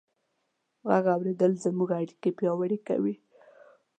[0.89, 3.15] غږ اورېدل زموږ اړیکې پیاوړې کوي.